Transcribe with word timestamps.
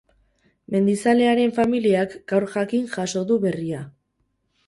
Mendizalearen 0.75 1.51
familiak 1.57 2.15
gaur 2.33 2.47
jakin 2.55 2.89
jaso 2.95 3.23
du 3.33 3.37
berria. 3.47 3.83